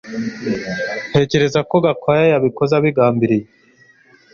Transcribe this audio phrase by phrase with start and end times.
[1.09, 3.45] Ntekereza ko Gakwaya yabikoze abigambiriye